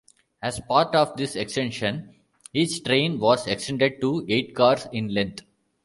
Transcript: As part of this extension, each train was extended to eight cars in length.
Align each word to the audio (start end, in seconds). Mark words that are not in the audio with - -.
As 0.41 0.59
part 0.61 0.95
of 0.95 1.15
this 1.15 1.35
extension, 1.35 2.15
each 2.55 2.83
train 2.83 3.19
was 3.19 3.45
extended 3.45 4.01
to 4.01 4.25
eight 4.27 4.55
cars 4.55 4.87
in 4.91 5.09
length. 5.13 5.43